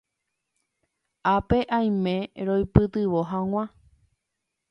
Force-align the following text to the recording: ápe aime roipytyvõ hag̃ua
ápe 1.33 1.59
aime 1.79 2.15
roipytyvõ 2.49 3.21
hag̃ua 3.35 3.63